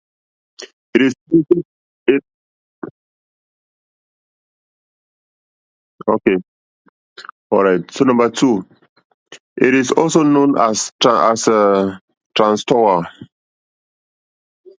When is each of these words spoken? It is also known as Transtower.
It 0.95 1.01
is 1.03 1.13
also 9.91 10.23
known 10.23 10.57
as 10.57 10.91
Transtower. 11.01 12.01